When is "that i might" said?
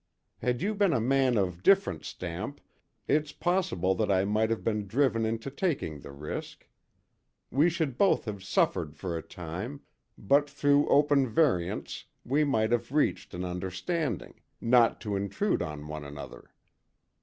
3.93-4.49